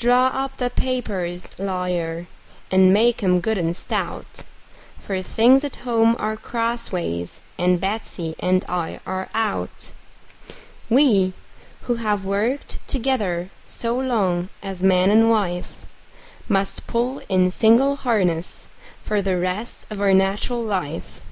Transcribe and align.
Draw 0.00 0.32
up 0.34 0.56
the 0.56 0.68
papers, 0.68 1.52
lawyer, 1.60 2.26
and 2.72 2.92
make 2.92 3.22
'em 3.22 3.38
good 3.38 3.56
and 3.56 3.76
stout; 3.76 4.42
For 4.98 5.22
things 5.22 5.62
at 5.62 5.76
home 5.86 6.16
are 6.18 6.36
crossways, 6.36 7.38
and 7.56 7.80
Betsey 7.80 8.34
and 8.40 8.64
I 8.68 8.98
are 9.06 9.28
out. 9.32 9.92
We, 10.90 11.34
who 11.82 11.94
have 12.02 12.24
worked 12.24 12.80
together 12.88 13.48
so 13.64 13.96
long 13.96 14.48
as 14.60 14.82
man 14.82 15.08
and 15.08 15.30
wife, 15.30 15.86
Must 16.48 16.88
pull 16.88 17.22
in 17.28 17.48
single 17.52 17.94
harness 17.94 18.66
for 19.04 19.22
the 19.22 19.38
rest 19.38 19.86
of 19.88 20.00
our 20.00 20.12
nat'ral 20.12 20.64
life. 20.64 21.22